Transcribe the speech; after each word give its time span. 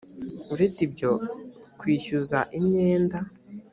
uretse 0.53 0.79
ibyo 0.87 1.11
kwishyuza 1.79 2.39
imyenda 2.57 3.17